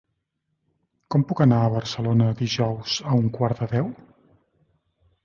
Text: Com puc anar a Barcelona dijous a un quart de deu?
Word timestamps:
Com 1.15 1.25
puc 1.31 1.43
anar 1.45 1.59
a 1.65 1.69
Barcelona 1.73 2.29
dijous 2.39 2.97
a 3.13 3.19
un 3.19 3.29
quart 3.37 3.63
de 3.65 3.69
deu? 3.75 3.93